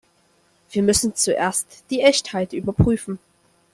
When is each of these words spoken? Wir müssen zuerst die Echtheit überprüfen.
Wir 0.71 0.81
müssen 0.81 1.13
zuerst 1.13 1.83
die 1.91 2.01
Echtheit 2.01 2.53
überprüfen. 2.53 3.19